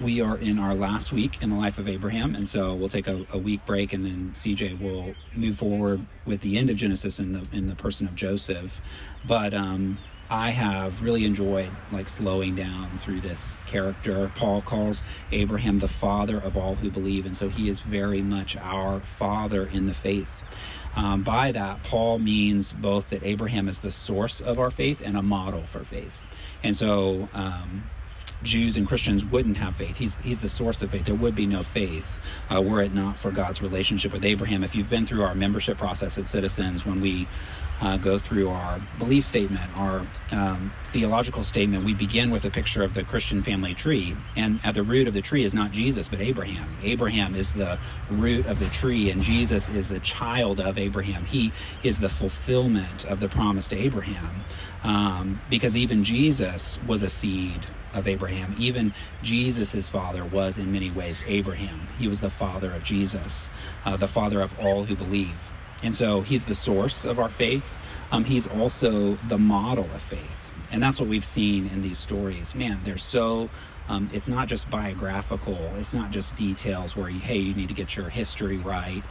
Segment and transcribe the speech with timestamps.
[0.00, 3.08] we are in our last week in the life of Abraham, and so we'll take
[3.08, 7.18] a, a, week break, and then CJ will move forward with the end of Genesis
[7.18, 8.80] in the in the person of Joseph.
[9.26, 9.98] But um,
[10.28, 14.30] I have really enjoyed like slowing down through this character.
[14.34, 18.56] Paul calls Abraham the father of all who believe, and so he is very much
[18.56, 20.44] our father in the faith.
[20.96, 25.16] Um, by that, Paul means both that Abraham is the source of our faith and
[25.16, 26.26] a model for faith.
[26.62, 27.84] And so, um,
[28.42, 29.96] Jews and Christians wouldn't have faith.
[29.98, 31.04] He's, he's the source of faith.
[31.04, 32.20] There would be no faith
[32.54, 34.62] uh, were it not for God's relationship with Abraham.
[34.62, 37.28] If you've been through our membership process at Citizens, when we
[37.80, 42.82] uh, go through our belief statement, our um, theological statement, we begin with a picture
[42.82, 44.16] of the Christian family tree.
[44.34, 46.76] And at the root of the tree is not Jesus, but Abraham.
[46.82, 47.78] Abraham is the
[48.10, 51.26] root of the tree, and Jesus is a child of Abraham.
[51.26, 54.44] He is the fulfillment of the promise to Abraham.
[54.82, 58.54] Um, because even Jesus was a seed of Abraham.
[58.58, 58.92] Even
[59.22, 61.88] Jesus' father was, in many ways, Abraham.
[61.98, 63.50] He was the father of Jesus,
[63.84, 65.50] uh, the father of all who believe.
[65.82, 67.74] And so he's the source of our faith.
[68.12, 70.52] Um, he's also the model of faith.
[70.70, 72.54] And that's what we've seen in these stories.
[72.54, 73.50] Man, they're so
[73.88, 75.58] um, it's not just biographical.
[75.76, 79.02] It's not just details where, you, hey, you need to get your history right.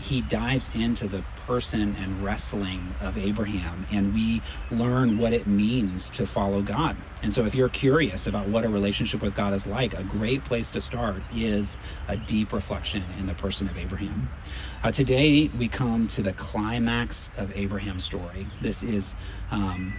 [0.00, 6.10] He dives into the person and wrestling of Abraham, and we learn what it means
[6.10, 6.96] to follow God.
[7.22, 10.44] And so, if you're curious about what a relationship with God is like, a great
[10.44, 14.30] place to start is a deep reflection in the person of Abraham.
[14.82, 18.48] Uh, today, we come to the climax of Abraham's story.
[18.60, 19.14] This is
[19.52, 19.94] um,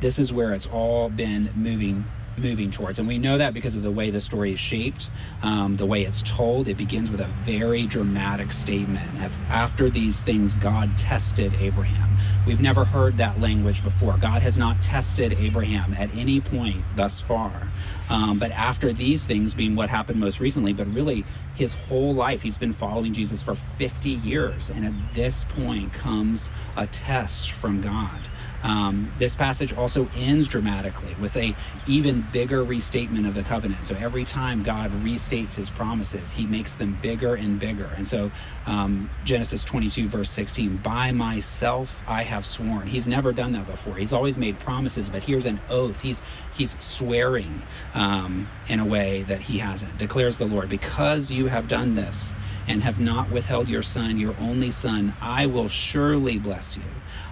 [0.00, 2.04] this is where it's all been moving
[2.38, 2.98] moving towards.
[2.98, 5.10] And we know that because of the way the story is shaped,
[5.42, 6.68] um, the way it's told.
[6.68, 9.18] It begins with a very dramatic statement.
[9.48, 12.16] After these things, God tested Abraham.
[12.46, 14.16] We've never heard that language before.
[14.18, 17.72] God has not tested Abraham at any point thus far.
[18.08, 21.24] Um, but after these things being what happened most recently, but really
[21.56, 24.70] his whole life, he's been following Jesus for 50 years.
[24.70, 28.28] And at this point comes a test from God.
[28.66, 31.54] Um, this passage also ends dramatically with a
[31.86, 33.86] even bigger restatement of the covenant.
[33.86, 37.88] So every time God restates His promises, He makes them bigger and bigger.
[37.96, 38.32] And so
[38.66, 43.94] um, Genesis 22 verse 16: "By myself I have sworn." He's never done that before.
[43.94, 46.00] He's always made promises, but here's an oath.
[46.00, 46.20] He's
[46.52, 47.62] he's swearing
[47.94, 49.96] um, in a way that He hasn't.
[49.96, 52.34] Declares the Lord, "Because you have done this."
[52.66, 56.82] And have not withheld your son, your only son, I will surely bless you.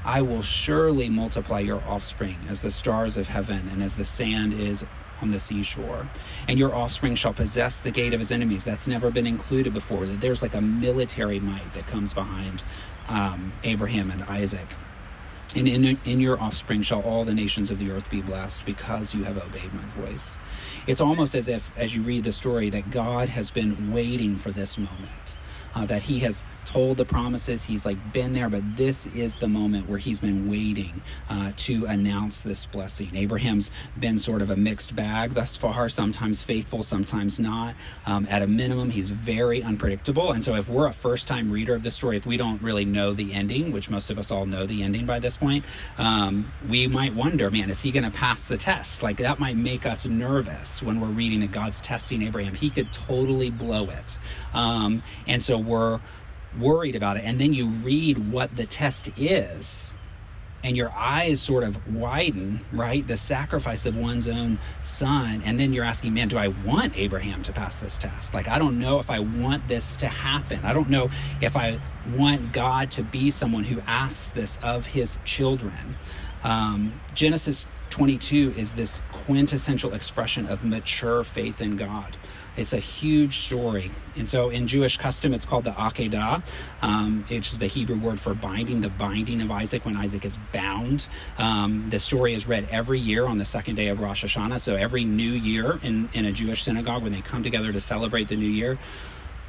[0.05, 4.53] I will surely multiply your offspring as the stars of heaven and as the sand
[4.55, 4.87] is
[5.21, 6.09] on the seashore.
[6.47, 8.65] And your offspring shall possess the gate of his enemies.
[8.65, 10.07] That's never been included before.
[10.07, 12.63] There's like a military might that comes behind
[13.09, 14.69] um, Abraham and Isaac.
[15.57, 19.15] And in, in your offspring shall all the nations of the earth be blessed because
[19.15, 20.37] you have obeyed my voice.
[20.87, 24.51] It's almost as if, as you read the story, that God has been waiting for
[24.51, 25.24] this moment
[25.75, 27.65] uh, that he has told the promises.
[27.65, 31.87] He's like been there, but this is the moment where he's been waiting uh, to
[31.87, 33.15] announce this blessing.
[33.15, 37.75] Abraham's been sort of a mixed bag thus far, sometimes faithful, sometimes not.
[38.07, 40.33] Um, at a minimum, he's very unpredictable.
[40.33, 42.85] And so, if we're a first time reader of the story, if we don't really
[42.85, 45.65] know the ending, which most of us all know the ending by this point,
[45.99, 49.03] um, we might wonder, man, is he going to pass the test?
[49.03, 52.55] Like that might make us nervous when we're reading that God's testing Abraham.
[52.55, 54.19] He could totally blow it.
[54.53, 56.01] Um, and so were
[56.59, 57.25] worried about it.
[57.25, 59.95] And then you read what the test is,
[60.63, 63.07] and your eyes sort of widen, right?
[63.07, 65.43] The sacrifice of one's own son.
[65.45, 68.33] And then you're asking, man, do I want Abraham to pass this test?
[68.33, 70.61] Like, I don't know if I want this to happen.
[70.65, 71.11] I don't know
[71.43, 71.81] if I
[72.17, 75.97] want God to be someone who asks this of his children.
[76.43, 82.17] Um, Genesis 22 is this quintessential expression of mature faith in God.
[82.57, 83.91] It's a huge story.
[84.17, 86.43] And so in Jewish custom, it's called the Akedah,
[86.83, 90.39] um, which is the Hebrew word for binding, the binding of Isaac when Isaac is
[90.53, 91.09] bound.
[91.37, 94.61] Um, the story is read every year on the second day of Rosh Hashanah.
[94.61, 98.29] So every new year in, in a Jewish synagogue, when they come together to celebrate
[98.29, 98.79] the new year,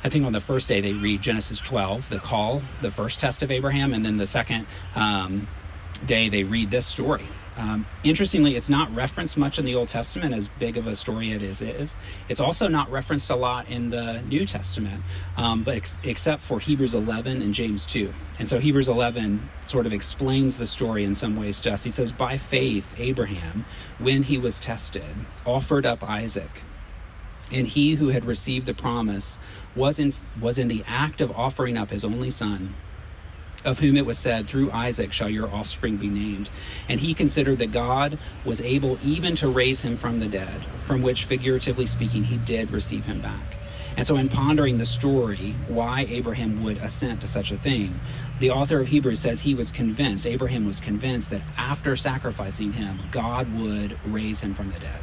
[0.03, 3.43] I think on the first day they read Genesis 12, the call, the first test
[3.43, 5.47] of Abraham, and then the second um,
[6.05, 7.25] day they read this story.
[7.57, 11.31] Um, interestingly, it's not referenced much in the Old Testament, as big of a story
[11.31, 11.61] it is.
[11.61, 11.95] is.
[12.27, 15.03] It's also not referenced a lot in the New Testament,
[15.37, 18.13] um, but ex- except for Hebrews 11 and James 2.
[18.39, 21.85] And so Hebrews 11 sort of explains the story in some ways to us.
[21.85, 23.65] He says, By faith, Abraham,
[23.99, 25.15] when he was tested,
[25.45, 26.63] offered up Isaac.
[27.51, 29.37] And he who had received the promise
[29.75, 32.73] was in, was in the act of offering up his only son
[33.65, 36.49] of whom it was said, Through Isaac shall your offspring be named.
[36.87, 41.01] And he considered that God was able even to raise him from the dead, from
[41.01, 43.57] which, figuratively speaking, he did receive him back.
[43.97, 47.99] And so, in pondering the story, why Abraham would assent to such a thing,
[48.39, 52.99] the author of Hebrews says he was convinced, Abraham was convinced that after sacrificing him,
[53.11, 54.99] God would raise him from the dead.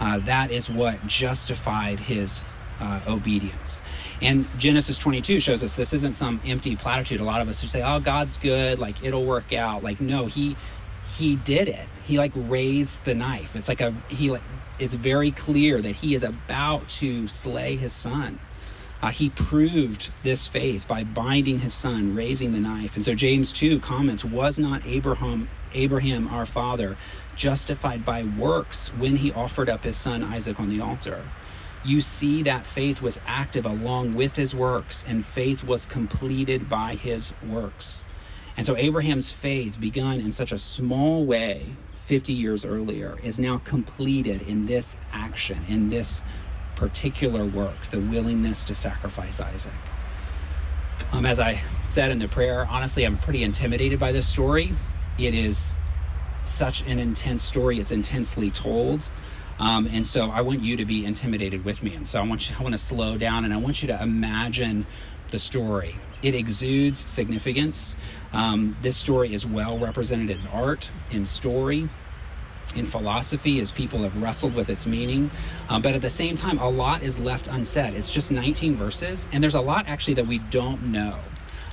[0.00, 2.44] Uh, that is what justified his
[2.82, 3.80] uh, obedience.
[4.20, 7.20] And Genesis 22 shows us this isn't some empty platitude.
[7.20, 10.26] A lot of us who say, "Oh, God's good, like it'll work out." Like, no,
[10.26, 10.56] he
[11.16, 11.88] he did it.
[12.04, 13.54] He like raised the knife.
[13.54, 14.42] It's like a he like
[14.78, 18.40] it's very clear that he is about to slay his son.
[19.00, 22.94] Uh, he proved this faith by binding his son, raising the knife.
[22.94, 26.96] And so James 2 comments, Was not Abraham, Abraham our father
[27.34, 31.24] justified by works when he offered up his son Isaac on the altar?
[31.84, 36.94] You see that faith was active along with his works, and faith was completed by
[36.94, 38.04] his works.
[38.56, 43.58] And so Abraham's faith, begun in such a small way 50 years earlier, is now
[43.58, 46.22] completed in this action, in this
[46.76, 49.72] particular work, the willingness to sacrifice Isaac.
[51.12, 54.72] Um, as I said in the prayer, honestly, I'm pretty intimidated by this story.
[55.18, 55.76] It is
[56.44, 59.08] such an intense story, it's intensely told.
[59.62, 61.94] Um, and so I want you to be intimidated with me.
[61.94, 64.02] And so I want you, I want to slow down and I want you to
[64.02, 64.86] imagine
[65.28, 65.94] the story.
[66.20, 67.96] It exudes significance.
[68.32, 71.88] Um, this story is well represented in art, in story,
[72.74, 75.30] in philosophy as people have wrestled with its meaning.
[75.68, 77.94] Um, but at the same time, a lot is left unsaid.
[77.94, 81.18] It's just 19 verses, and there's a lot actually that we don't know.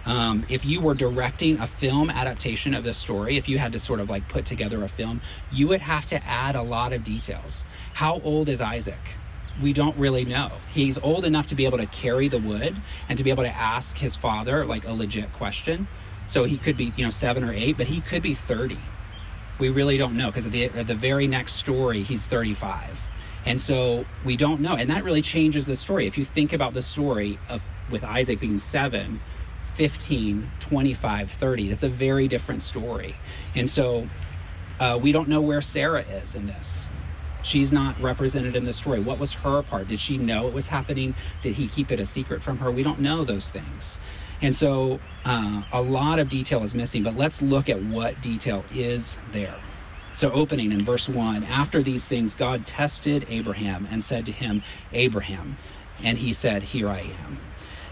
[0.10, 3.80] Um, if you were directing a film adaptation of this story, if you had to
[3.80, 5.22] sort of like put together a film,
[5.52, 7.64] you would have to add a lot of details.
[7.94, 9.18] How old is Isaac?
[9.62, 10.54] We don't really know.
[10.74, 12.76] He's old enough to be able to carry the wood
[13.08, 15.88] and to be able to ask his father like a legit question.
[16.26, 18.80] So he could be, you know, seven or eight, but he could be 30.
[19.60, 23.08] We really don't know because at the, at the very next story, he's 35.
[23.46, 24.76] And so we don't know.
[24.76, 26.08] And that really changes the story.
[26.08, 27.62] If you think about the story of
[27.92, 29.20] with Isaac being seven,
[29.80, 31.70] 15, 25, 30.
[31.70, 33.16] That's a very different story.
[33.56, 34.10] And so
[34.78, 36.90] uh, we don't know where Sarah is in this.
[37.44, 39.00] She's not represented in the story.
[39.00, 39.88] What was her part?
[39.88, 41.16] Did she know it was happening?
[41.42, 42.70] Did he keep it a secret from her?
[42.70, 44.02] We don't know those things.
[44.42, 48.66] And so uh, a lot of detail is missing, but let's look at what detail
[48.76, 49.56] is there.
[50.14, 54.62] So, opening in verse 1 After these things, God tested Abraham and said to him,
[54.92, 55.56] Abraham.
[56.04, 57.38] And he said, Here I am.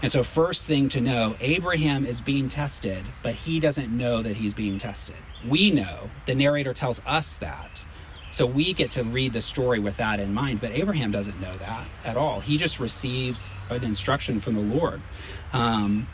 [0.00, 4.36] And so, first thing to know, Abraham is being tested, but he doesn't know that
[4.36, 5.16] he's being tested.
[5.46, 7.84] We know, the narrator tells us that.
[8.30, 11.56] So we get to read the story with that in mind, but Abraham doesn't know
[11.56, 12.40] that at all.
[12.40, 15.00] He just receives an instruction from the Lord.
[15.52, 16.08] Um,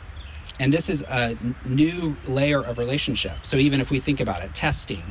[0.59, 3.45] and this is a new layer of relationship.
[3.45, 5.03] So even if we think about it, testing,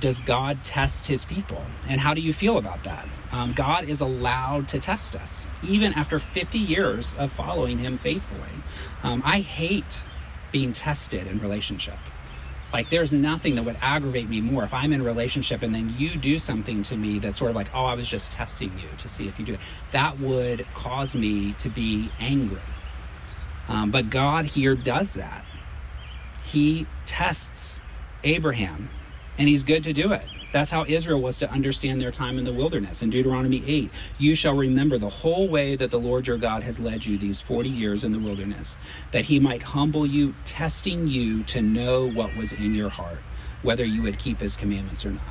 [0.00, 1.62] does God test his people?
[1.88, 3.08] And how do you feel about that?
[3.32, 8.62] Um, God is allowed to test us, even after 50 years of following him faithfully.
[9.02, 10.04] Um, I hate
[10.52, 11.98] being tested in relationship.
[12.72, 15.94] Like, there's nothing that would aggravate me more if I'm in a relationship and then
[15.96, 18.88] you do something to me that's sort of like, oh, I was just testing you
[18.98, 19.60] to see if you do it.
[19.92, 22.60] That would cause me to be angry.
[23.68, 25.44] Um, but God here does that.
[26.44, 27.80] He tests
[28.24, 28.90] Abraham
[29.38, 30.26] and he's good to do it.
[30.50, 33.02] That's how Israel was to understand their time in the wilderness.
[33.02, 36.80] In Deuteronomy 8, you shall remember the whole way that the Lord your God has
[36.80, 38.78] led you these 40 years in the wilderness,
[39.12, 43.18] that he might humble you, testing you to know what was in your heart,
[43.62, 45.22] whether you would keep his commandments or not.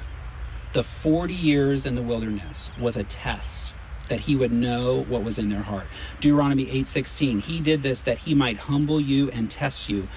[0.74, 3.74] The 40 years in the wilderness was a test
[4.10, 5.88] that he would know what was in their heart.
[6.20, 10.08] Deuteronomy 8:16, he did this that he might humble you and test you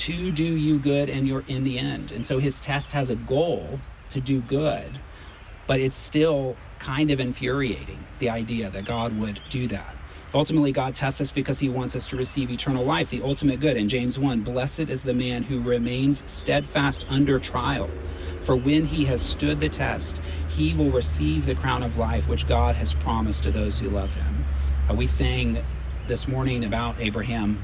[0.00, 2.10] to do you good and you're in the end.
[2.10, 4.98] And so his test has a goal to do good,
[5.66, 9.94] but it's still kind of infuriating the idea that God would do that.
[10.32, 13.76] Ultimately, God tests us because he wants us to receive eternal life, the ultimate good.
[13.76, 17.90] In James 1, blessed is the man who remains steadfast under trial.
[18.40, 22.48] For when he has stood the test, he will receive the crown of life which
[22.48, 24.46] God has promised to those who love him.
[24.88, 25.62] Uh, we sang
[26.06, 27.62] this morning about Abraham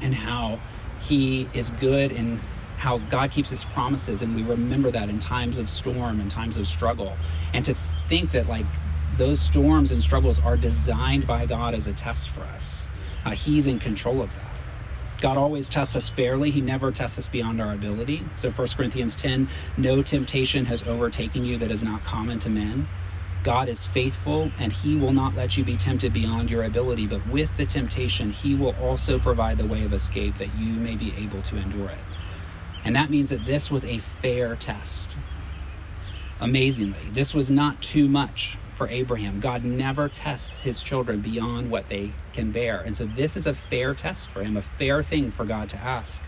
[0.00, 0.60] and how
[1.00, 2.40] he is good and
[2.78, 6.58] how God keeps his promises and we remember that in times of storm and times
[6.58, 7.16] of struggle
[7.54, 8.66] and to think that like
[9.16, 12.86] those storms and struggles are designed by God as a test for us
[13.24, 14.56] uh, he's in control of that
[15.20, 16.50] God always tests us fairly.
[16.50, 18.24] He never tests us beyond our ability.
[18.36, 22.86] So 1 Corinthians 10, no temptation has overtaken you that is not common to men.
[23.46, 27.24] God is faithful and he will not let you be tempted beyond your ability, but
[27.28, 31.14] with the temptation, he will also provide the way of escape that you may be
[31.16, 32.00] able to endure it.
[32.84, 35.16] And that means that this was a fair test.
[36.40, 39.38] Amazingly, this was not too much for Abraham.
[39.38, 42.80] God never tests his children beyond what they can bear.
[42.80, 45.76] And so this is a fair test for him, a fair thing for God to
[45.76, 46.20] ask.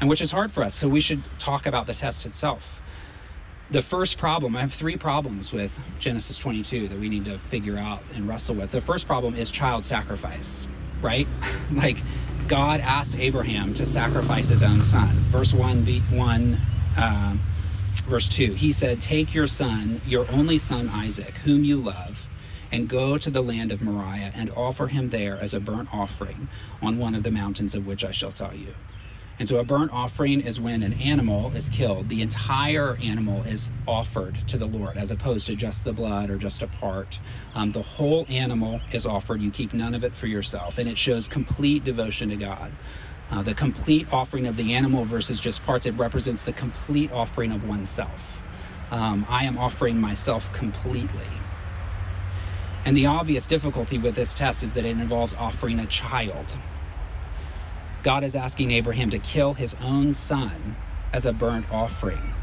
[0.00, 0.72] And which is hard for us.
[0.72, 2.80] So we should talk about the test itself
[3.72, 7.78] the first problem, I have three problems with Genesis 22 that we need to figure
[7.78, 8.70] out and wrestle with.
[8.70, 10.68] The first problem is child sacrifice,
[11.00, 11.26] right?
[11.72, 11.96] like
[12.48, 15.08] God asked Abraham to sacrifice his own son.
[15.08, 16.58] Verse 1, 1
[16.98, 17.36] uh,
[18.04, 22.28] verse 2, he said, Take your son, your only son Isaac, whom you love,
[22.70, 26.48] and go to the land of Moriah and offer him there as a burnt offering
[26.82, 28.74] on one of the mountains of which I shall tell you.
[29.42, 32.08] And so a burnt offering is when an animal is killed.
[32.08, 36.38] The entire animal is offered to the Lord as opposed to just the blood or
[36.38, 37.18] just a part.
[37.52, 39.42] Um, the whole animal is offered.
[39.42, 40.78] You keep none of it for yourself.
[40.78, 42.70] And it shows complete devotion to God.
[43.32, 47.50] Uh, the complete offering of the animal versus just parts, it represents the complete offering
[47.50, 48.44] of oneself.
[48.92, 51.26] Um, I am offering myself completely.
[52.84, 56.54] And the obvious difficulty with this test is that it involves offering a child.
[58.02, 60.76] God is asking Abraham to kill his own son
[61.12, 62.34] as a burnt offering.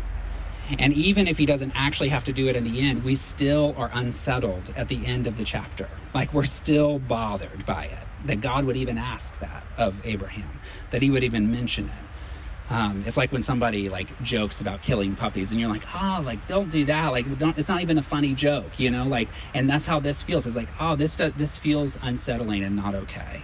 [0.78, 3.74] And even if he doesn't actually have to do it in the end, we still
[3.78, 5.90] are unsettled at the end of the chapter.
[6.14, 8.06] Like we're still bothered by it.
[8.26, 10.60] That God would even ask that of Abraham,
[10.92, 12.72] that he would even mention it.
[12.72, 16.46] Um, it's like when somebody like jokes about killing puppies, and you're like, oh, like
[16.46, 17.08] don't do that.
[17.08, 17.26] Like.
[17.58, 19.06] It's not even a funny joke, you know.
[19.06, 20.46] Like, and that's how this feels.
[20.46, 23.42] It's like, oh, this this feels unsettling and not okay.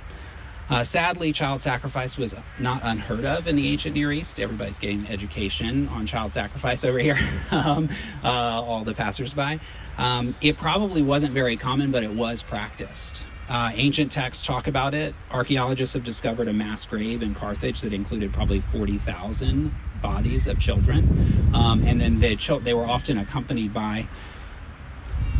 [0.69, 4.39] Uh, sadly, child sacrifice was not unheard of in the ancient Near East.
[4.39, 7.19] Everybody's getting education on child sacrifice over here,
[7.51, 7.89] um,
[8.23, 9.59] uh, all the passersby.
[9.97, 13.23] Um, it probably wasn't very common, but it was practiced.
[13.47, 15.13] Uh, ancient texts talk about it.
[15.29, 21.51] Archaeologists have discovered a mass grave in Carthage that included probably 40,000 bodies of children.
[21.53, 24.07] Um, and then they, they were often accompanied by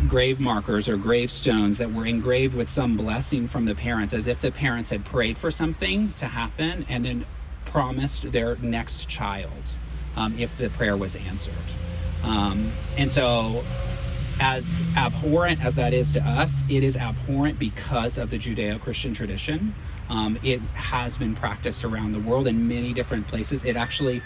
[0.08, 4.40] grave markers or gravestones that were engraved with some blessing from the parents, as if
[4.40, 7.26] the parents had prayed for something to happen and then
[7.64, 9.74] promised their next child
[10.16, 11.54] um, if the prayer was answered.
[12.22, 13.64] Um, and so,
[14.40, 19.14] as abhorrent as that is to us, it is abhorrent because of the Judeo Christian
[19.14, 19.74] tradition.
[20.08, 23.64] Um, it has been practiced around the world in many different places.
[23.64, 24.22] It actually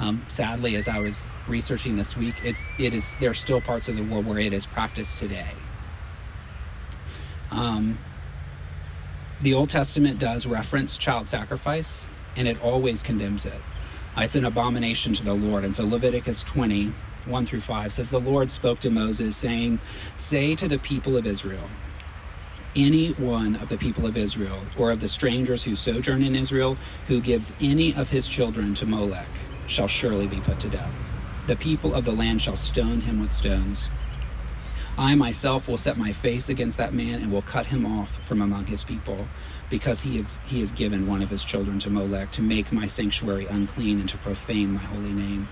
[0.00, 3.88] um, sadly, as I was researching this week, it's it is there are still parts
[3.88, 5.52] of the world where it is practiced today.
[7.50, 7.98] Um,
[9.40, 13.60] the Old Testament does reference child sacrifice, and it always condemns it.
[14.16, 16.92] Uh, it's an abomination to the Lord, and so Leviticus 20,
[17.26, 19.80] 1 through 5 says, The Lord spoke to Moses, saying,
[20.16, 21.66] Say to the people of Israel,
[22.76, 26.76] any one of the people of Israel, or of the strangers who sojourn in Israel,
[27.06, 29.28] who gives any of his children to Molech,
[29.70, 31.12] shall surely be put to death.
[31.46, 33.88] The people of the land shall stone him with stones.
[34.98, 38.42] I myself will set my face against that man and will cut him off from
[38.42, 39.28] among his people,
[39.70, 42.86] because he has, he has given one of his children to Molech to make my
[42.86, 45.48] sanctuary unclean and to profane my holy name.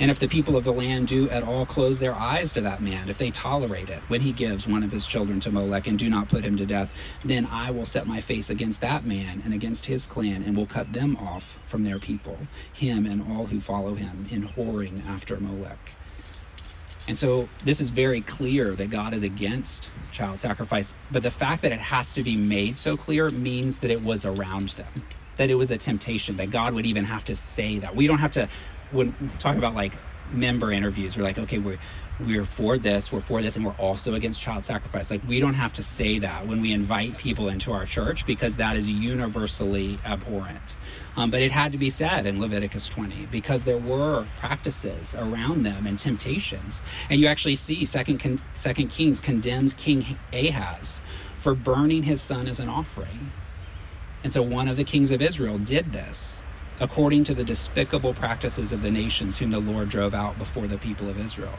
[0.00, 2.80] And if the people of the land do at all close their eyes to that
[2.80, 5.98] man, if they tolerate it when he gives one of his children to Molech and
[5.98, 6.92] do not put him to death,
[7.24, 10.66] then I will set my face against that man and against his clan and will
[10.66, 12.38] cut them off from their people,
[12.72, 15.96] him and all who follow him, in whoring after Molech.
[17.08, 20.94] And so this is very clear that God is against child sacrifice.
[21.10, 24.24] But the fact that it has to be made so clear means that it was
[24.24, 27.96] around them, that it was a temptation, that God would even have to say that.
[27.96, 28.48] We don't have to
[28.90, 29.92] when talk about like
[30.32, 31.78] member interviews, we're like, okay, we're
[32.20, 35.10] we're for this, we're for this, and we're also against child sacrifice.
[35.10, 38.56] Like we don't have to say that when we invite people into our church because
[38.56, 40.76] that is universally abhorrent.
[41.16, 45.64] Um, but it had to be said in Leviticus 20 because there were practices around
[45.64, 46.82] them and temptations.
[47.08, 51.00] And you actually see Second Second Kings condemns King Ahaz
[51.36, 53.30] for burning his son as an offering.
[54.24, 56.42] And so one of the kings of Israel did this
[56.80, 60.78] according to the despicable practices of the nations whom the Lord drove out before the
[60.78, 61.58] people of Israel.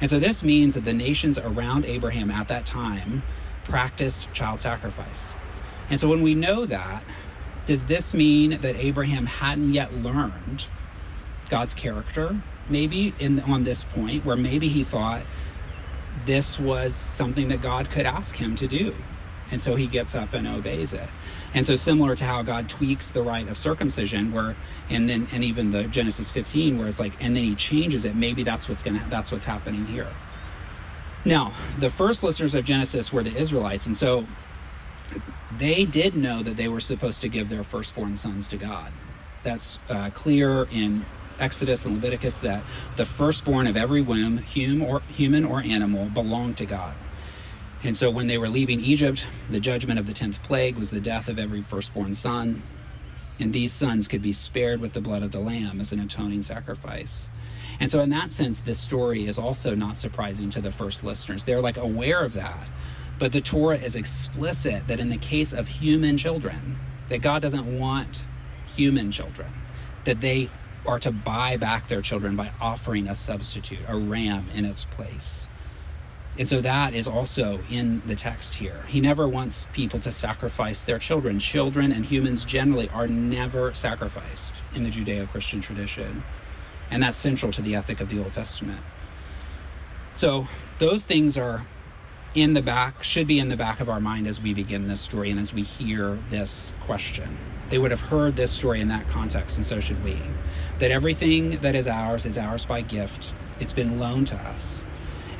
[0.00, 3.22] And so this means that the nations around Abraham at that time
[3.64, 5.34] practiced child sacrifice.
[5.88, 7.02] And so when we know that,
[7.66, 10.66] does this mean that Abraham hadn't yet learned
[11.48, 15.22] God's character, maybe in on this point, where maybe he thought
[16.24, 18.94] this was something that God could ask him to do?
[19.50, 21.08] And so he gets up and obeys it.
[21.52, 24.56] And so similar to how God tweaks the rite of circumcision, where
[24.88, 28.14] and then and even the Genesis 15, where it's like, and then he changes it.
[28.14, 30.08] Maybe that's what's gonna that's what's happening here.
[31.24, 34.26] Now, the first listeners of Genesis were the Israelites, and so
[35.58, 38.92] they did know that they were supposed to give their firstborn sons to God.
[39.42, 41.04] That's uh, clear in
[41.38, 42.62] Exodus and Leviticus that
[42.96, 46.94] the firstborn of every womb, human or, human or animal, belonged to God.
[47.82, 51.00] And so when they were leaving Egypt, the judgment of the tenth plague was the
[51.00, 52.62] death of every firstborn son.
[53.38, 56.42] And these sons could be spared with the blood of the Lamb as an atoning
[56.42, 57.30] sacrifice.
[57.80, 61.44] And so, in that sense, this story is also not surprising to the first listeners.
[61.44, 62.68] They're like aware of that.
[63.18, 67.78] But the Torah is explicit that in the case of human children, that God doesn't
[67.78, 68.24] want
[68.66, 69.52] human children,
[70.04, 70.50] that they
[70.86, 75.48] are to buy back their children by offering a substitute, a ram in its place.
[76.40, 78.86] And so that is also in the text here.
[78.88, 81.38] He never wants people to sacrifice their children.
[81.38, 86.22] Children and humans generally are never sacrificed in the Judeo Christian tradition.
[86.90, 88.80] And that's central to the ethic of the Old Testament.
[90.14, 91.66] So those things are
[92.34, 95.02] in the back, should be in the back of our mind as we begin this
[95.02, 97.36] story and as we hear this question.
[97.68, 100.16] They would have heard this story in that context, and so should we.
[100.78, 104.86] That everything that is ours is ours by gift, it's been loaned to us.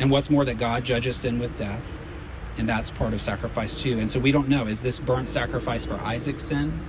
[0.00, 2.04] And what's more, that God judges sin with death,
[2.57, 3.99] and that's part of sacrifice too.
[3.99, 6.80] And so we don't know is this burnt sacrifice for Isaac's sin?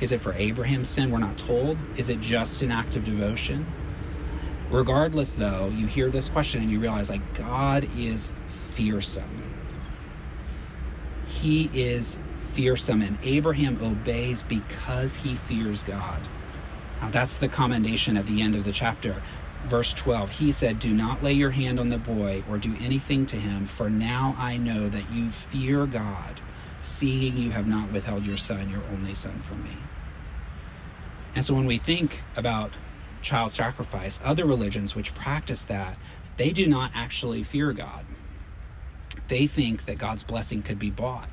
[0.00, 1.10] Is it for Abraham's sin?
[1.10, 1.78] We're not told.
[1.96, 3.66] Is it just an act of devotion?
[4.70, 9.52] Regardless, though, you hear this question and you realize like God is fearsome.
[11.28, 16.20] He is fearsome, and Abraham obeys because he fears God.
[17.00, 19.22] Now, that's the commendation at the end of the chapter.
[19.64, 23.24] Verse 12, he said, Do not lay your hand on the boy or do anything
[23.26, 26.40] to him, for now I know that you fear God,
[26.82, 29.76] seeing you have not withheld your son, your only son, from me.
[31.34, 32.72] And so when we think about
[33.22, 35.98] child sacrifice, other religions which practice that,
[36.36, 38.04] they do not actually fear God.
[39.28, 41.30] They think that God's blessing could be bought,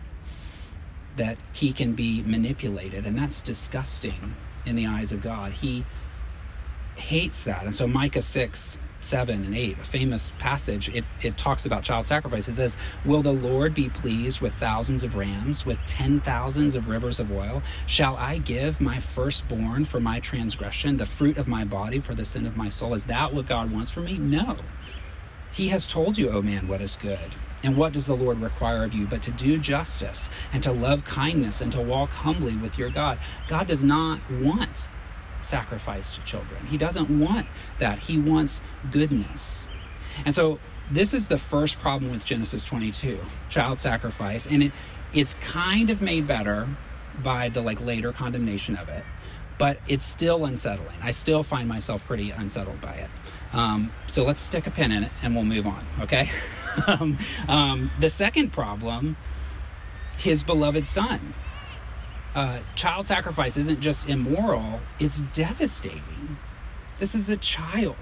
[1.17, 4.35] that he can be manipulated, and that's disgusting
[4.65, 5.51] in the eyes of God.
[5.51, 5.85] He
[7.01, 7.63] hates that.
[7.63, 12.05] And so Micah 6 7 and 8, a famous passage, it, it talks about child
[12.05, 12.47] sacrifice.
[12.47, 16.87] It says, Will the Lord be pleased with thousands of rams, with ten thousands of
[16.87, 17.63] rivers of oil?
[17.87, 22.25] Shall I give my firstborn for my transgression, the fruit of my body for the
[22.25, 22.93] sin of my soul?
[22.93, 24.19] Is that what God wants for me?
[24.19, 24.57] No.
[25.51, 27.35] He has told you, O oh man, what is good.
[27.63, 31.05] And what does the Lord require of you but to do justice and to love
[31.05, 33.19] kindness and to walk humbly with your God?
[33.47, 34.89] God does not want
[35.43, 36.65] sacrifice to children.
[36.67, 37.47] He doesn't want
[37.79, 37.99] that.
[37.99, 39.67] He wants goodness.
[40.25, 40.59] And so
[40.91, 44.71] this is the first problem with Genesis 22, child sacrifice, and it
[45.13, 46.69] it's kind of made better
[47.21, 49.03] by the like later condemnation of it,
[49.57, 50.97] but it's still unsettling.
[51.01, 53.09] I still find myself pretty unsettled by it.
[53.53, 56.29] Um, so let's stick a pin in it and we'll move on, okay?
[56.87, 57.17] um,
[57.49, 59.17] um, the second problem,
[60.17, 61.33] his beloved son
[62.33, 66.37] uh, child sacrifice isn't just immoral, it's devastating.
[66.97, 67.95] This is a child,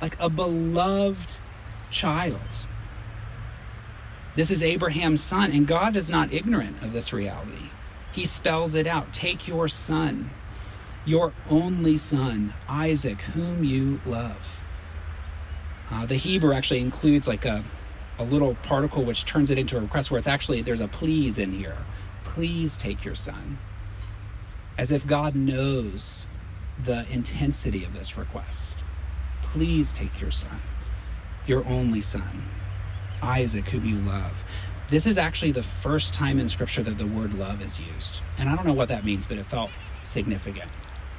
[0.00, 1.38] like a beloved
[1.90, 2.66] child.
[4.34, 7.70] This is Abraham's son, and God is not ignorant of this reality.
[8.12, 10.30] He spells it out Take your son,
[11.04, 14.62] your only son, Isaac, whom you love.
[15.90, 17.64] Uh, the Hebrew actually includes like a,
[18.18, 21.38] a little particle which turns it into a request where it's actually, there's a please
[21.38, 21.78] in here
[22.30, 23.58] please take your son.
[24.78, 26.28] As if God knows
[26.82, 28.84] the intensity of this request.
[29.42, 30.60] Please take your son,
[31.44, 32.48] your only son,
[33.20, 34.44] Isaac, whom you love.
[34.90, 38.22] This is actually the first time in Scripture that the word love is used.
[38.38, 39.70] And I don't know what that means, but it felt
[40.02, 40.70] significant.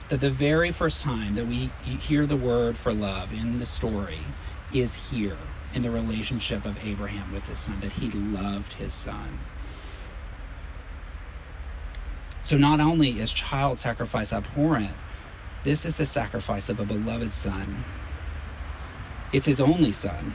[0.08, 4.19] That the very first time that we hear the word for love in the story
[4.74, 5.38] is here
[5.74, 9.39] in the relationship of Abraham with his son, that he loved his son.
[12.51, 14.91] So not only is child sacrifice abhorrent,
[15.63, 17.85] this is the sacrifice of a beloved son.
[19.31, 20.33] It's his only son.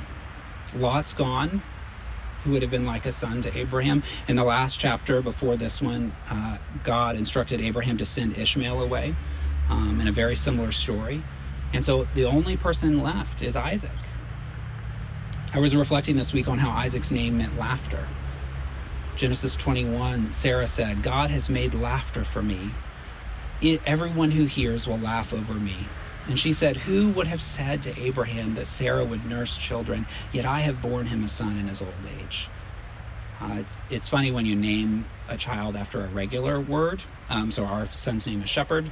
[0.74, 1.60] Lot's gone,
[2.42, 4.02] who would have been like a son to Abraham.
[4.26, 9.14] In the last chapter before this one, uh, God instructed Abraham to send Ishmael away
[9.68, 11.22] um, in a very similar story.
[11.74, 13.90] And so the only person left is Isaac.
[15.52, 18.08] I was reflecting this week on how Isaac's name meant laughter.
[19.16, 22.72] Genesis 21, Sarah said, God has made laughter for me.
[23.62, 25.86] It, everyone who hears will laugh over me.
[26.28, 30.44] And she said, Who would have said to Abraham that Sarah would nurse children, yet
[30.44, 32.50] I have borne him a son in his old age?
[33.40, 37.02] Uh, it's, it's funny when you name a child after a regular word.
[37.30, 38.90] Um, so our son's name is Shepherd.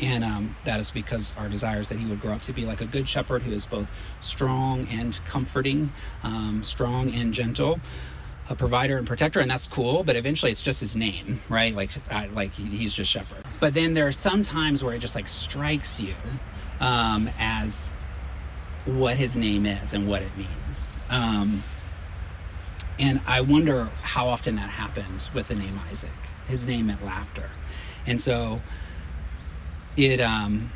[0.00, 2.64] And um, that is because our desire is that he would grow up to be
[2.64, 7.78] like a good shepherd who is both strong and comforting, um, strong and gentle,
[8.48, 10.02] a provider and protector, and that's cool.
[10.04, 11.74] But eventually, it's just his name, right?
[11.74, 13.44] Like, I, like he's just shepherd.
[13.60, 16.14] But then there are some times where it just like strikes you
[16.80, 17.92] um, as
[18.84, 20.98] what his name is and what it means.
[21.08, 21.62] Um,
[22.98, 26.10] and I wonder how often that happened with the name Isaac.
[26.46, 27.50] His name meant laughter.
[28.06, 28.60] And so
[29.96, 30.70] it um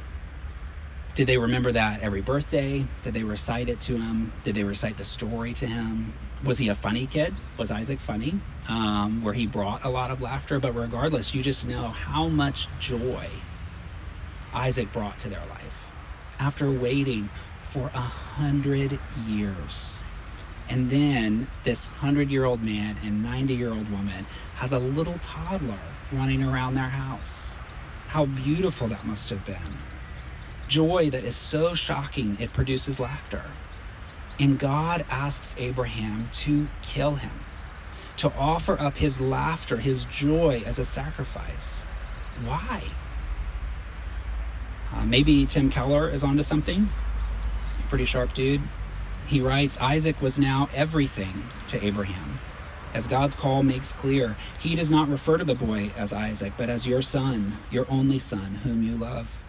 [1.16, 2.84] did they remember that every birthday?
[3.02, 4.34] Did they recite it to him?
[4.44, 6.12] Did they recite the story to him?
[6.44, 7.34] Was he a funny kid?
[7.56, 8.38] Was Isaac funny?
[8.68, 12.68] Um, where he brought a lot of laughter, but regardless, you just know how much
[12.78, 13.30] joy
[14.52, 15.90] Isaac brought to their life
[16.38, 17.30] after waiting
[17.62, 20.04] for a hundred years.
[20.68, 24.26] And then this hundred year old man and 90 year old woman
[24.56, 25.80] has a little toddler
[26.12, 27.58] running around their house.
[28.08, 29.78] How beautiful that must have been.
[30.68, 33.44] Joy that is so shocking it produces laughter.
[34.38, 37.40] And God asks Abraham to kill him,
[38.18, 41.84] to offer up his laughter, his joy as a sacrifice.
[42.44, 42.82] Why?
[44.92, 46.88] Uh, maybe Tim Keller is onto something.
[47.88, 48.62] Pretty sharp dude.
[49.28, 52.40] He writes Isaac was now everything to Abraham.
[52.92, 56.70] As God's call makes clear, he does not refer to the boy as Isaac, but
[56.70, 59.42] as your son, your only son, whom you love.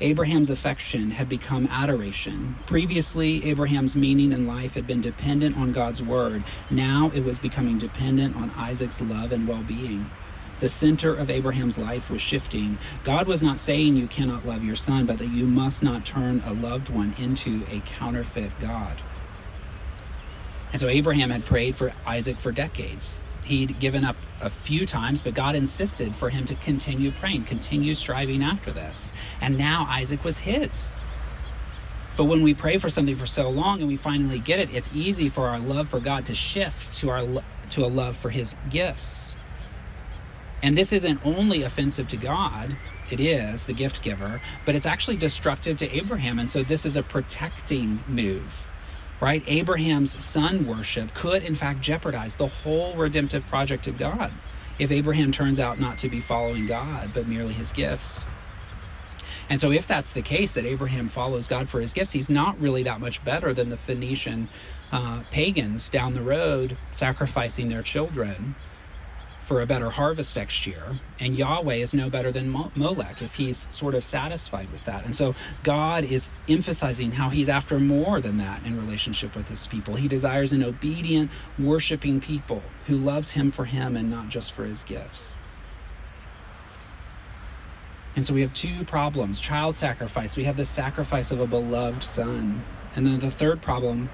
[0.00, 2.56] Abraham's affection had become adoration.
[2.66, 6.42] Previously, Abraham's meaning in life had been dependent on God's word.
[6.70, 10.10] Now it was becoming dependent on Isaac's love and well being.
[10.58, 12.78] The center of Abraham's life was shifting.
[13.02, 16.42] God was not saying you cannot love your son, but that you must not turn
[16.46, 18.98] a loved one into a counterfeit God.
[20.72, 23.20] And so Abraham had prayed for Isaac for decades.
[23.44, 27.94] He'd given up a few times, but God insisted for him to continue praying, continue
[27.94, 29.12] striving after this.
[29.40, 30.98] And now Isaac was his.
[32.16, 34.88] But when we pray for something for so long and we finally get it, it's
[34.94, 38.56] easy for our love for God to shift to our to a love for his
[38.70, 39.36] gifts.
[40.62, 42.76] And this isn't only offensive to God,
[43.10, 46.38] it is the gift giver, but it's actually destructive to Abraham.
[46.38, 48.70] And so this is a protecting move
[49.24, 49.42] right?
[49.46, 54.30] Abraham's son worship could, in fact, jeopardize the whole redemptive project of God
[54.78, 58.26] if Abraham turns out not to be following God, but merely his gifts.
[59.48, 62.60] And so, if that's the case, that Abraham follows God for his gifts, he's not
[62.60, 64.50] really that much better than the Phoenician
[64.92, 68.54] uh, pagans down the road sacrificing their children
[69.44, 70.98] for a better harvest next year.
[71.20, 75.04] And Yahweh is no better than Molech if he's sort of satisfied with that.
[75.04, 79.66] And so God is emphasizing how he's after more than that in relationship with his
[79.66, 79.96] people.
[79.96, 84.64] He desires an obedient, worshiping people who loves him for him and not just for
[84.64, 85.36] his gifts.
[88.16, 90.36] And so we have two problems child sacrifice.
[90.36, 92.64] We have the sacrifice of a beloved son.
[92.96, 94.08] And then the third problem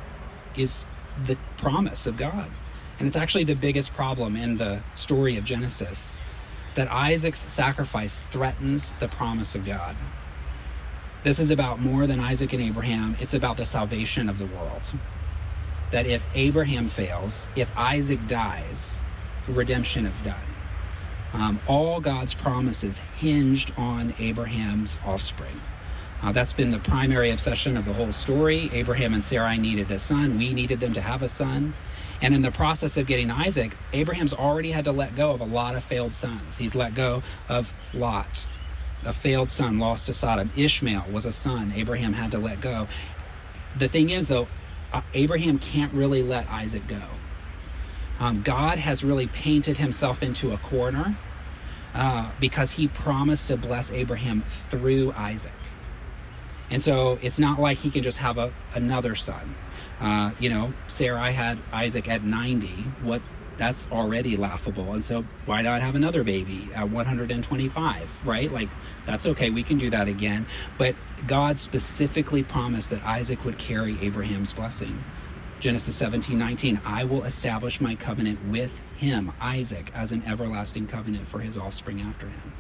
[0.57, 0.87] is
[1.25, 2.51] the promise of God.
[3.01, 6.19] And it's actually the biggest problem in the story of Genesis
[6.75, 9.97] that Isaac's sacrifice threatens the promise of God.
[11.23, 14.93] This is about more than Isaac and Abraham, it's about the salvation of the world.
[15.91, 19.01] That if Abraham fails, if Isaac dies,
[19.49, 20.37] redemption is done.
[21.33, 25.61] Um, all God's promises hinged on Abraham's offspring.
[26.23, 28.69] Uh, that's been the primary obsession of the whole story.
[28.75, 30.37] Abraham and Sarai needed a son.
[30.37, 31.73] We needed them to have a son.
[32.23, 35.45] And in the process of getting Isaac, Abraham's already had to let go of a
[35.45, 36.59] lot of failed sons.
[36.59, 38.47] He's let go of Lot,
[39.07, 40.51] a failed son lost to Sodom.
[40.57, 42.89] Ishmael was a son Abraham had to let go.
[43.79, 44.49] The thing is, though,
[44.93, 47.03] uh, Abraham can't really let Isaac go.
[48.19, 51.17] Um, God has really painted himself into a corner
[51.95, 55.53] uh, because he promised to bless Abraham through Isaac.
[56.71, 59.55] And so it's not like he can just have a, another son.
[60.01, 62.69] Uh, you know, Sarah I had Isaac at 90.
[63.03, 63.23] What
[63.61, 64.95] that's already laughable.
[64.95, 68.51] And so why not have another baby at 125, right?
[68.51, 68.71] Like
[69.05, 69.51] that's okay.
[69.51, 70.47] We can do that again.
[70.79, 75.05] But God specifically promised that Isaac would carry Abraham's blessing.
[75.61, 81.29] Genesis 17, 19, I will establish my covenant with him, Isaac, as an everlasting covenant
[81.29, 82.55] for his offspring after him.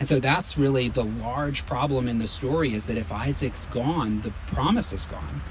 [0.00, 4.22] And so that's really the large problem in the story is that if Isaac's gone,
[4.22, 5.42] the promise is gone.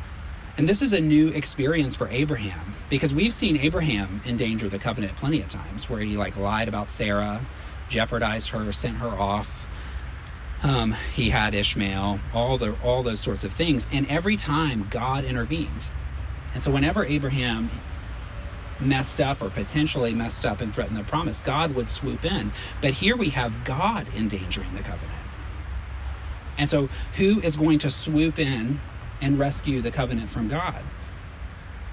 [0.57, 5.15] And this is a new experience for Abraham because we've seen Abraham endanger the covenant
[5.15, 7.45] plenty of times where he like lied about Sarah,
[7.87, 9.67] jeopardized her, sent her off.
[10.63, 15.23] Um, he had Ishmael, all the all those sorts of things, and every time God
[15.23, 15.89] intervened.
[16.53, 17.69] And so whenever Abraham
[18.81, 22.51] messed up or potentially messed up and threatened the promise, God would swoop in.
[22.81, 25.19] But here we have God endangering the covenant.
[26.57, 28.81] And so, who is going to swoop in
[29.21, 30.83] and rescue the covenant from God?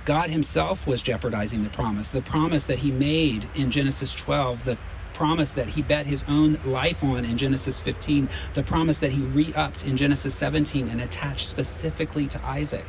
[0.04, 4.78] God Himself was jeopardizing the promise, the promise that He made in Genesis 12, the
[5.14, 9.22] promise that He bet His own life on in Genesis 15, the promise that He
[9.22, 12.86] re upped in Genesis 17 and attached specifically to Isaac.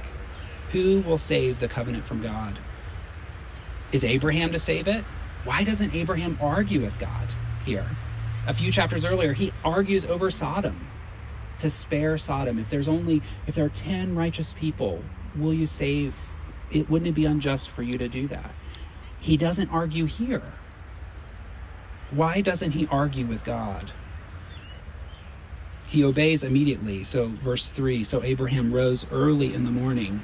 [0.69, 2.59] Who will save the covenant from God?
[3.91, 5.05] Is Abraham to save it?
[5.43, 7.33] Why doesn't Abraham argue with God
[7.65, 7.87] here?
[8.45, 10.87] A few chapters earlier, he argues over Sodom
[11.59, 12.59] to spare Sodom.
[12.59, 15.03] If there's only if there are 10 righteous people,
[15.35, 16.29] will you save
[16.71, 18.51] it wouldn't it be unjust for you to do that?
[19.19, 20.53] He doesn't argue here.
[22.11, 23.91] Why doesn't he argue with God?
[25.89, 27.03] He obeys immediately.
[27.03, 30.23] So verse 3, so Abraham rose early in the morning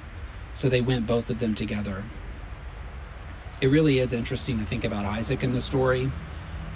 [0.53, 2.03] So they went both of them together.
[3.61, 6.11] It really is interesting to think about Isaac in the story.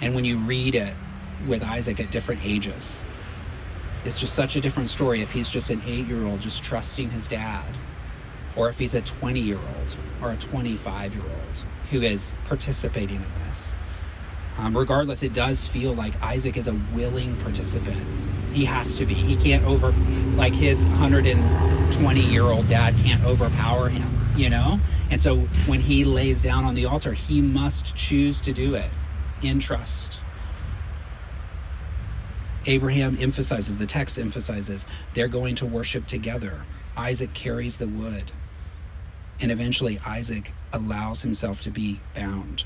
[0.00, 0.94] And when you read it
[1.46, 3.02] with Isaac at different ages,
[4.04, 7.10] it's just such a different story if he's just an eight year old just trusting
[7.10, 7.76] his dad,
[8.54, 13.16] or if he's a 20 year old or a 25 year old who is participating
[13.16, 13.74] in this.
[14.58, 18.02] Um, regardless, it does feel like Isaac is a willing participant.
[18.52, 19.14] He has to be.
[19.14, 19.92] He can't over,
[20.34, 24.80] like his 120 year old dad can't overpower him, you know?
[25.10, 28.90] And so when he lays down on the altar, he must choose to do it
[29.42, 30.20] in trust.
[32.64, 36.64] Abraham emphasizes, the text emphasizes, they're going to worship together.
[36.96, 38.32] Isaac carries the wood.
[39.38, 42.64] And eventually, Isaac allows himself to be bound.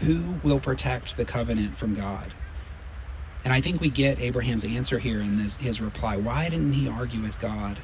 [0.00, 2.32] Who will protect the covenant from God?
[3.44, 6.16] And I think we get Abraham's answer here in this, his reply.
[6.16, 7.78] Why didn't he argue with God?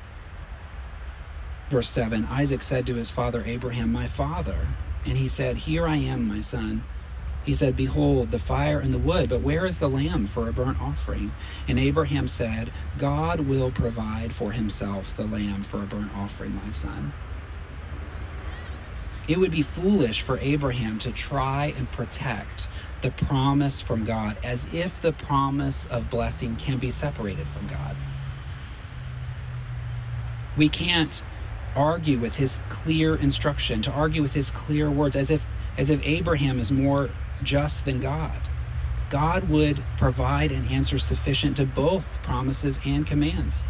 [1.68, 4.68] Verse 7 Isaac said to his father Abraham, My father.
[5.04, 6.84] And he said, Here I am, my son.
[7.44, 10.52] He said, Behold, the fire and the wood, but where is the lamb for a
[10.52, 11.32] burnt offering?
[11.68, 16.72] And Abraham said, God will provide for himself the lamb for a burnt offering, my
[16.72, 17.12] son.
[19.28, 22.68] It would be foolish for Abraham to try and protect
[23.00, 27.96] the promise from God as if the promise of blessing can be separated from God.
[30.56, 31.22] We can't
[31.74, 36.00] argue with his clear instruction, to argue with his clear words as if as if
[36.04, 37.10] Abraham is more
[37.42, 38.40] just than God.
[39.10, 43.64] God would provide an answer sufficient to both promises and commands.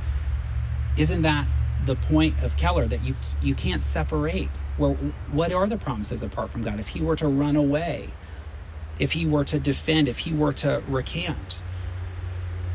[0.97, 1.49] Isn't that
[1.85, 4.95] the point of Keller that you you can't separate well,
[5.31, 6.79] what are the promises apart from God?
[6.79, 8.09] If he were to run away,
[8.99, 11.61] if he were to defend, if he were to recant,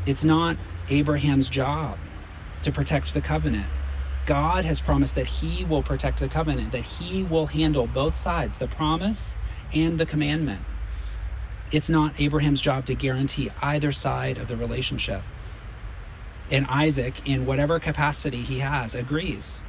[0.06, 0.56] it's not
[0.88, 1.98] Abraham's job
[2.62, 3.66] to protect the covenant.
[4.26, 8.58] God has promised that he will protect the covenant, that he will handle both sides,
[8.58, 9.38] the promise
[9.74, 10.62] and the commandment.
[11.72, 15.22] It's not Abraham's job to guarantee either side of the relationship.
[16.50, 19.62] And Isaac, in whatever capacity he has, agrees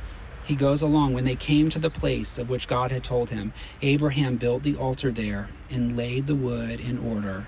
[0.45, 1.13] he goes along.
[1.13, 4.75] When they came to the place of which God had told him, Abraham built the
[4.75, 7.47] altar there and laid the wood in order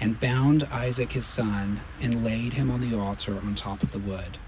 [0.00, 3.98] and bound Isaac his son and laid him on the altar on top of the
[3.98, 4.38] wood.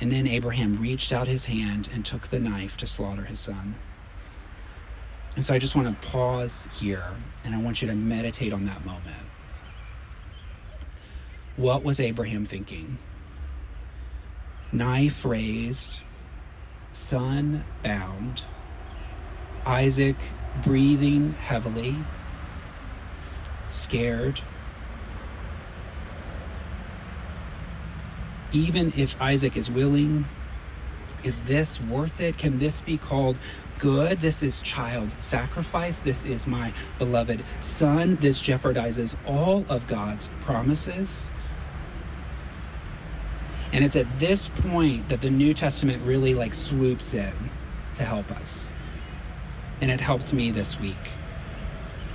[0.00, 3.74] And then Abraham reached out his hand and took the knife to slaughter his son.
[5.34, 7.04] And so I just want to pause here
[7.44, 9.16] and I want you to meditate on that moment.
[11.56, 12.98] What was Abraham thinking?
[14.70, 16.00] Knife raised,
[16.98, 18.44] son bound,
[19.64, 20.16] Isaac
[20.62, 21.94] breathing heavily,
[23.68, 24.40] scared.
[28.50, 30.24] Even if Isaac is willing,
[31.22, 32.36] is this worth it?
[32.36, 33.38] Can this be called
[33.78, 34.18] good?
[34.18, 36.00] This is child sacrifice.
[36.00, 38.16] This is my beloved son.
[38.16, 41.30] This jeopardizes all of God's promises.
[43.72, 47.32] And it's at this point that the New Testament really like swoops in
[47.94, 48.70] to help us.
[49.80, 51.12] And it helped me this week.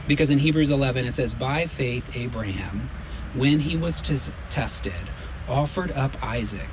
[0.07, 2.89] Because in Hebrews 11 it says, By faith, Abraham,
[3.33, 4.93] when he was t- tested,
[5.47, 6.69] offered up Isaac.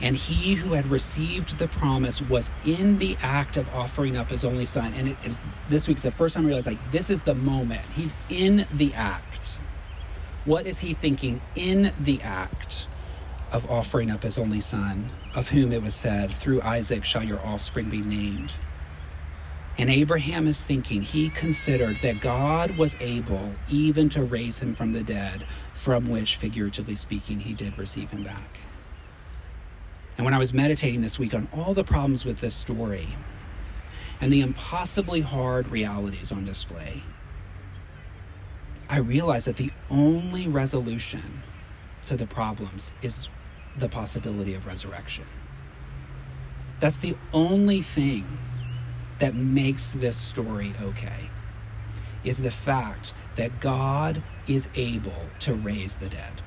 [0.00, 4.44] And he who had received the promise was in the act of offering up his
[4.44, 4.92] only son.
[4.94, 7.82] And it, it, this week's the first time I realized, like, this is the moment.
[7.94, 9.58] He's in the act.
[10.44, 12.88] What is he thinking in the act
[13.54, 17.38] of offering up his only son, of whom it was said, Through Isaac shall your
[17.46, 18.54] offspring be named?
[19.78, 24.92] And Abraham is thinking, he considered that God was able even to raise him from
[24.92, 28.60] the dead, from which, figuratively speaking, he did receive him back.
[30.18, 33.08] And when I was meditating this week on all the problems with this story
[34.20, 37.02] and the impossibly hard realities on display,
[38.88, 41.42] I realized that the only resolution
[42.06, 43.28] to the problems is
[43.76, 45.24] the possibility of resurrection.
[46.80, 48.38] That's the only thing
[49.18, 51.30] that makes this story okay
[52.24, 56.42] is the fact that God is able to raise the dead.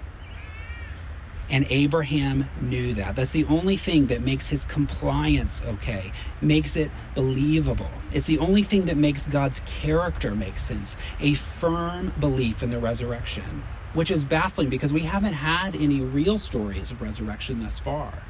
[1.49, 3.15] And Abraham knew that.
[3.15, 6.11] That's the only thing that makes his compliance okay,
[6.41, 7.89] makes it believable.
[8.11, 12.79] It's the only thing that makes God's character make sense a firm belief in the
[12.79, 13.63] resurrection,
[13.93, 18.23] which is baffling because we haven't had any real stories of resurrection thus far.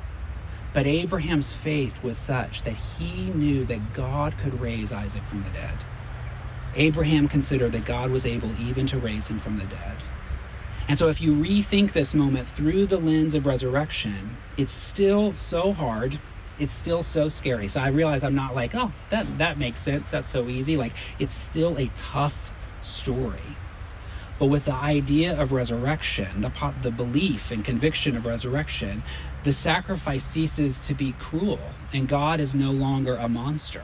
[0.73, 5.49] But Abraham's faith was such that he knew that God could raise Isaac from the
[5.49, 5.77] dead.
[6.75, 9.97] Abraham considered that God was able even to raise him from the dead.
[10.87, 15.73] And so, if you rethink this moment through the lens of resurrection, it's still so
[15.73, 16.19] hard.
[16.59, 17.67] It's still so scary.
[17.67, 20.09] So I realize I'm not like, oh, that that makes sense.
[20.09, 20.77] That's so easy.
[20.77, 23.57] Like it's still a tough story.
[24.39, 29.03] But with the idea of resurrection, the the belief and conviction of resurrection,
[29.43, 31.59] the sacrifice ceases to be cruel,
[31.93, 33.83] and God is no longer a monster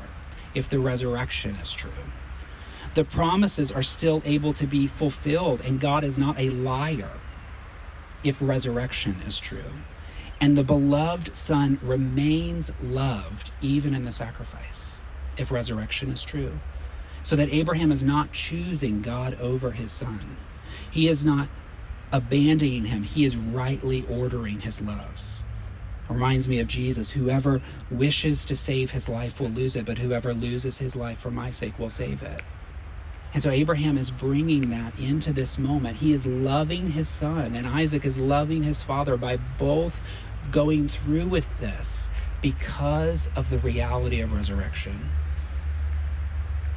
[0.53, 1.91] if the resurrection is true
[2.93, 7.11] the promises are still able to be fulfilled, and God is not a liar
[8.23, 9.81] if resurrection is true.
[10.39, 15.03] And the beloved Son remains loved even in the sacrifice
[15.37, 16.59] if resurrection is true.
[17.23, 20.37] So that Abraham is not choosing God over his son,
[20.91, 21.47] he is not
[22.11, 25.43] abandoning him, he is rightly ordering his loves.
[26.09, 27.11] Reminds me of Jesus.
[27.11, 31.31] Whoever wishes to save his life will lose it, but whoever loses his life for
[31.31, 32.41] my sake will save it.
[33.33, 35.97] And so Abraham is bringing that into this moment.
[35.97, 40.05] He is loving his son, and Isaac is loving his father by both
[40.51, 42.09] going through with this
[42.41, 44.99] because of the reality of resurrection.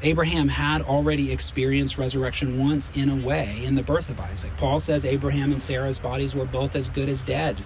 [0.02, 4.54] Abraham had already experienced resurrection once in a way in the birth of Isaac.
[4.56, 7.56] Paul says Abraham and Sarah's bodies were both as good as dead,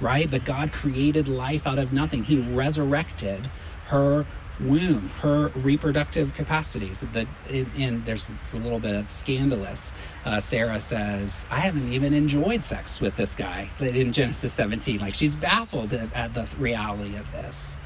[0.00, 0.30] right?
[0.30, 2.24] But God created life out of nothing.
[2.24, 3.48] He resurrected
[3.86, 4.24] her
[4.60, 7.00] womb, her reproductive capacities.
[7.00, 9.94] That and there's a little bit of scandalous.
[10.24, 15.14] Uh, Sarah says, "I haven't even enjoyed sex with this guy." In Genesis 17, like
[15.14, 17.78] she's baffled at, at the reality of this,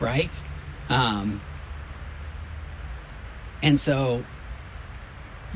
[0.00, 0.42] right?
[0.88, 1.40] Um,
[3.66, 4.24] and so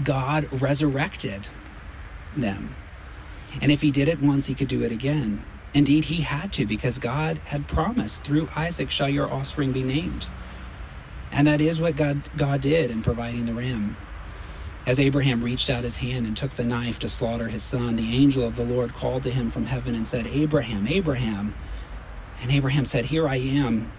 [0.03, 1.49] God resurrected
[2.37, 2.75] them.
[3.63, 5.45] And if he did it once, he could do it again.
[5.75, 10.27] Indeed, he had to because God had promised, through Isaac shall your offspring be named.
[11.31, 13.97] And that is what God, God did in providing the ram.
[14.85, 18.13] As Abraham reached out his hand and took the knife to slaughter his son, the
[18.13, 21.55] angel of the Lord called to him from heaven and said, Abraham, Abraham.
[22.43, 23.93] And Abraham said, Here I am.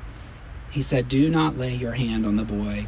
[0.69, 2.87] He said, Do not lay your hand on the boy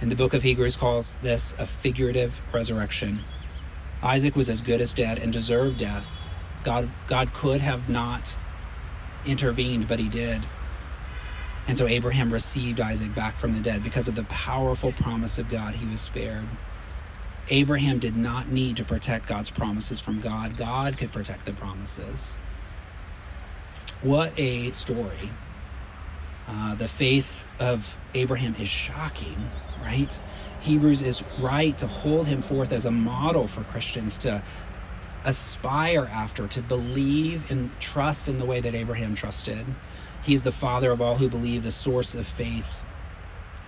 [0.00, 3.20] And the book of Hebrews calls this a figurative resurrection.
[4.02, 6.26] Isaac was as good as dead and deserved death.
[6.64, 8.36] God, God could have not
[9.26, 10.40] intervened, but he did.
[11.68, 15.50] And so Abraham received Isaac back from the dead because of the powerful promise of
[15.50, 16.48] God, he was spared.
[17.50, 22.38] Abraham did not need to protect God's promises from God, God could protect the promises.
[24.02, 25.30] What a story.
[26.52, 29.50] Uh, the faith of Abraham is shocking,
[29.82, 30.20] right?
[30.60, 34.42] Hebrews is right to hold him forth as a model for Christians to
[35.24, 39.64] aspire after, to believe and trust in the way that Abraham trusted.
[40.24, 42.82] He is the father of all who believe, the source of faith.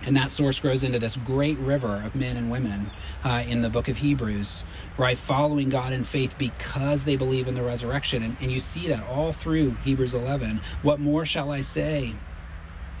[0.05, 2.91] And that source grows into this great river of men and women
[3.23, 4.65] uh, in the book of Hebrews,
[4.97, 5.17] right?
[5.17, 8.21] Following God in faith because they believe in the resurrection.
[8.21, 10.59] And, and you see that all through Hebrews 11.
[10.81, 12.15] What more shall I say?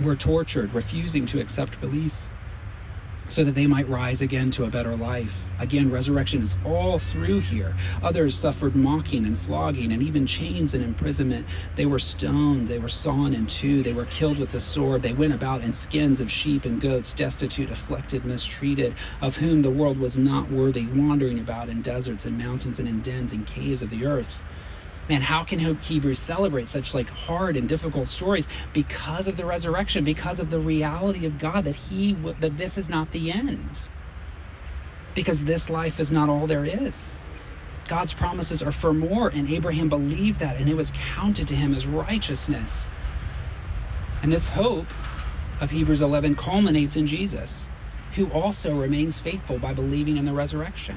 [0.00, 2.30] were tortured, refusing to accept release
[3.28, 5.48] so that they might rise again to a better life.
[5.58, 7.74] Again, resurrection is all through here.
[8.02, 11.46] Others suffered mocking and flogging and even chains and imprisonment.
[11.74, 15.02] They were stoned, they were sawn in two, they were killed with the sword.
[15.02, 19.70] They went about in skins of sheep and goats, destitute, afflicted, mistreated, of whom the
[19.70, 23.82] world was not worthy, wandering about in deserts and mountains and in dens and caves
[23.82, 24.42] of the earth
[25.08, 30.04] man how can hebrews celebrate such like hard and difficult stories because of the resurrection
[30.04, 33.88] because of the reality of god that he that this is not the end?
[35.14, 37.22] Because this life is not all there is.
[37.86, 41.74] God's promises are for more and abraham believed that and it was counted to him
[41.74, 42.88] as righteousness.
[44.22, 44.86] And this hope
[45.60, 47.68] of hebrews 11 culminates in jesus
[48.14, 50.96] who also remains faithful by believing in the resurrection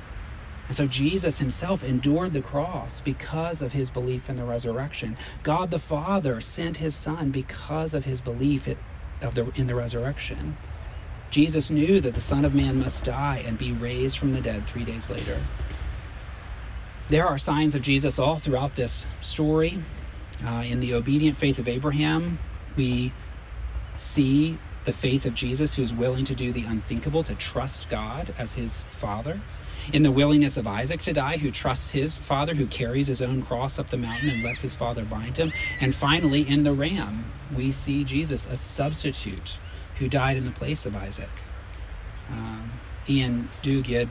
[0.71, 5.17] And so Jesus himself endured the cross because of his belief in the resurrection.
[5.43, 10.55] God the Father sent his Son because of his belief in the resurrection.
[11.29, 14.65] Jesus knew that the Son of Man must die and be raised from the dead
[14.65, 15.41] three days later.
[17.09, 19.79] There are signs of Jesus all throughout this story.
[20.41, 22.39] Uh, in the obedient faith of Abraham,
[22.77, 23.11] we
[23.97, 28.33] see the faith of Jesus who is willing to do the unthinkable, to trust God
[28.37, 29.41] as his Father
[29.93, 33.41] in the willingness of Isaac to die, who trusts his father, who carries his own
[33.41, 35.51] cross up the mountain and lets his father bind him.
[35.79, 39.59] And finally, in the ram, we see Jesus, a substitute
[39.95, 41.29] who died in the place of Isaac.
[42.29, 42.71] Um,
[43.09, 44.09] Iain Duguid,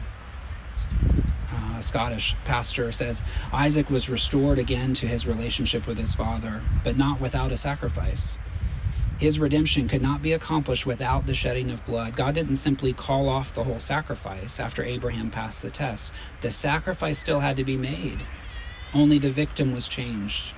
[1.53, 6.97] uh, Scottish pastor, says Isaac was restored again to his relationship with his father, but
[6.97, 8.39] not without a sacrifice.
[9.21, 12.17] His redemption could not be accomplished without the shedding of blood.
[12.17, 16.11] God didn't simply call off the whole sacrifice after Abraham passed the test.
[16.41, 18.25] The sacrifice still had to be made,
[18.95, 20.55] only the victim was changed.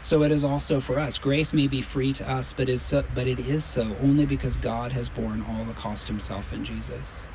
[0.00, 1.18] So it is also for us.
[1.18, 4.56] Grace may be free to us, but is so, but it is so only because
[4.56, 7.28] God has borne all the cost himself in Jesus.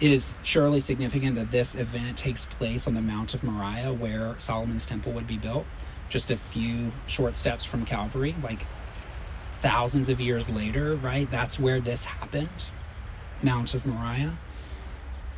[0.00, 4.36] It is surely significant that this event takes place on the Mount of Moriah where
[4.38, 5.66] Solomon's temple would be built,
[6.08, 8.36] just a few short steps from Calvary.
[8.42, 8.66] Like
[9.62, 11.30] thousands of years later, right?
[11.30, 12.70] That's where this happened,
[13.42, 14.36] Mount of Moriah.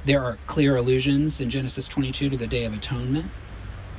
[0.06, 3.26] There are clear allusions in Genesis 22 to the Day of Atonement.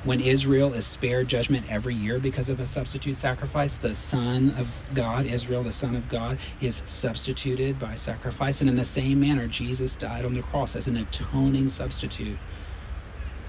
[0.03, 4.87] When Israel is spared judgment every year because of a substitute sacrifice, the Son of
[4.95, 8.61] God, Israel, the Son of God, is substituted by sacrifice.
[8.61, 12.37] And in the same manner, Jesus died on the cross as an atoning substitute.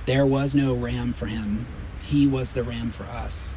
[0.04, 1.66] There was no ram for him,
[2.02, 3.55] he was the ram for us.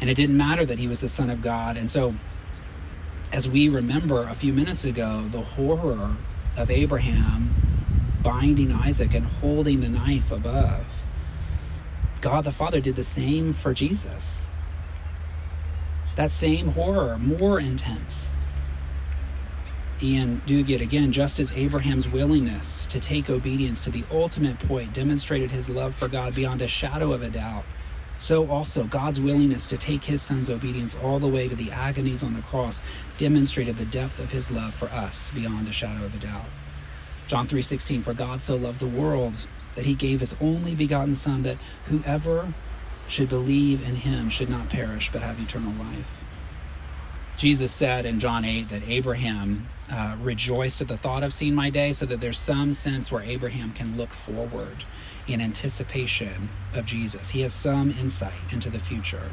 [0.00, 1.76] And it didn't matter that he was the Son of God.
[1.76, 2.14] And so,
[3.32, 6.16] as we remember a few minutes ago, the horror
[6.56, 7.54] of Abraham
[8.22, 11.06] binding Isaac and holding the knife above,
[12.20, 14.50] God the Father did the same for Jesus.
[16.16, 18.36] That same horror, more intense.
[20.02, 25.50] Iain Duguid again, just as Abraham's willingness to take obedience to the ultimate point demonstrated
[25.50, 27.64] his love for God beyond a shadow of a doubt
[28.18, 32.22] so also God's willingness to take his son's obedience all the way to the agonies
[32.22, 32.82] on the cross
[33.18, 36.46] demonstrated the depth of his love for us beyond a shadow of a doubt.
[37.26, 41.42] John 3:16 For God so loved the world that he gave his only begotten son
[41.42, 42.54] that whoever
[43.08, 46.24] should believe in him should not perish but have eternal life.
[47.36, 51.70] Jesus said in John 8 that Abraham uh, rejoiced at the thought of seeing my
[51.70, 54.84] day, so that there's some sense where Abraham can look forward
[55.26, 57.30] in anticipation of Jesus.
[57.30, 59.30] He has some insight into the future.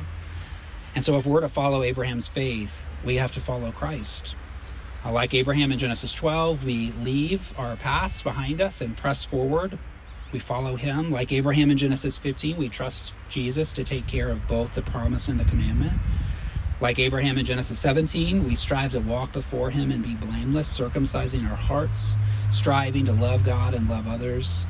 [0.96, 4.36] And so, if we're to follow Abraham's faith, we have to follow Christ.
[5.04, 9.78] Uh, like Abraham in Genesis 12, we leave our past behind us and press forward.
[10.32, 11.12] We follow him.
[11.12, 15.28] Like Abraham in Genesis 15, we trust Jesus to take care of both the promise
[15.28, 15.94] and the commandment.
[16.80, 21.50] Like Abraham in Genesis 17, we strive to walk before him and be blameless, circumcising
[21.50, 22.18] our hearts,
[22.52, 24.66] striving to love God and love others.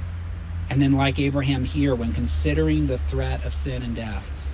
[0.73, 4.51] And then, like Abraham here, when considering the threat of sin and death,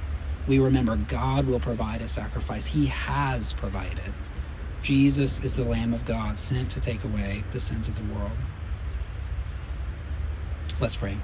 [0.48, 2.66] we remember God will provide a sacrifice.
[2.66, 4.14] He has provided.
[4.82, 8.34] Jesus is the Lamb of God sent to take away the sins of the world.
[10.82, 11.20] Let's pray.